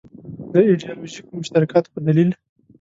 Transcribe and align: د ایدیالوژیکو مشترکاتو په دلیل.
د 0.51 0.53
ایدیالوژیکو 0.69 1.37
مشترکاتو 1.39 1.91
په 1.93 1.99
دلیل. 2.05 2.29